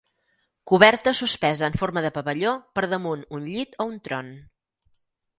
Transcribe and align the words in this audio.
Coberta 0.69 1.11
suspesa 1.21 1.65
en 1.71 1.75
forma 1.81 2.01
de 2.05 2.11
pavelló 2.15 2.53
per 2.77 2.85
damunt 2.93 3.21
un 3.39 3.45
llit 3.51 3.77
o 3.85 3.87
un 3.91 3.99
tron. 4.09 4.33